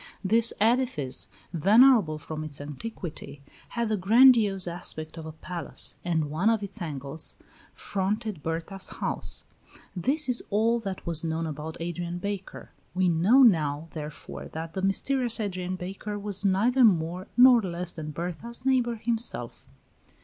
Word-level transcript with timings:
This 0.23 0.51
edifice, 0.59 1.27
venerable 1.53 2.17
from 2.17 2.43
its 2.43 2.59
antiquity, 2.59 3.43
had 3.77 3.87
the 3.87 3.97
grandiose 3.97 4.65
aspect 4.67 5.15
of 5.15 5.27
a 5.27 5.31
palace, 5.31 5.95
and 6.03 6.31
one 6.31 6.49
of 6.49 6.63
its 6.63 6.81
angles 6.81 7.35
fronted 7.75 8.41
Berta's 8.41 8.89
house. 8.93 9.45
This 9.95 10.27
is 10.27 10.43
all 10.49 10.79
that 10.79 11.05
was 11.05 11.23
known 11.23 11.45
about 11.45 11.77
Adrian 11.79 12.17
Baker. 12.17 12.71
We 12.95 13.09
now 13.09 13.43
know, 13.43 13.89
therefore, 13.91 14.47
that 14.53 14.73
the 14.73 14.81
mysterious 14.81 15.39
Adrian 15.39 15.75
Baker 15.75 16.17
was 16.17 16.43
neither 16.43 16.83
more 16.83 17.27
nor 17.37 17.61
less 17.61 17.93
than 17.93 18.09
Berta's 18.09 18.65
neighbor 18.65 18.95
himself. 18.95 19.69